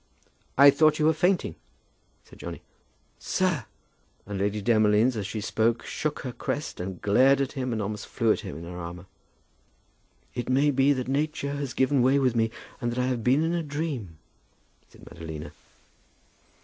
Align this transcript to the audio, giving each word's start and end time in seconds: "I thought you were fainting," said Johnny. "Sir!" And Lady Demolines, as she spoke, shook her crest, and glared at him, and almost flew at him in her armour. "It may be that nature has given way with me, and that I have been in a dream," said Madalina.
"I 0.57 0.71
thought 0.71 0.97
you 0.97 1.05
were 1.05 1.13
fainting," 1.13 1.53
said 2.25 2.39
Johnny. 2.39 2.63
"Sir!" 3.19 3.65
And 4.25 4.39
Lady 4.39 4.59
Demolines, 4.59 5.15
as 5.15 5.27
she 5.27 5.41
spoke, 5.41 5.85
shook 5.85 6.21
her 6.21 6.31
crest, 6.31 6.79
and 6.79 6.99
glared 6.99 7.39
at 7.39 7.51
him, 7.51 7.71
and 7.71 7.79
almost 7.83 8.07
flew 8.07 8.31
at 8.31 8.39
him 8.39 8.57
in 8.57 8.63
her 8.63 8.79
armour. 8.79 9.05
"It 10.33 10.49
may 10.49 10.71
be 10.71 10.91
that 10.93 11.07
nature 11.07 11.53
has 11.53 11.75
given 11.75 12.01
way 12.01 12.17
with 12.17 12.35
me, 12.35 12.49
and 12.81 12.91
that 12.91 12.97
I 12.97 13.05
have 13.05 13.23
been 13.23 13.43
in 13.43 13.53
a 13.53 13.61
dream," 13.61 14.17
said 14.89 15.05
Madalina. 15.05 15.51